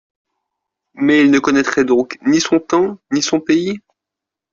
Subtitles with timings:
[0.95, 3.81] Mais il ne connaitrait donc ni son temps ni son pays.